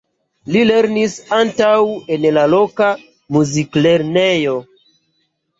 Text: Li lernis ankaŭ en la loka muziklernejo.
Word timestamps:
Li 0.53 0.61
lernis 0.69 1.17
ankaŭ 1.39 1.75
en 2.17 2.25
la 2.39 2.45
loka 2.55 2.89
muziklernejo. 3.37 4.57